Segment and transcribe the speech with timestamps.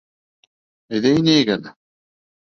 [0.99, 1.75] Әйҙә инәйек әле.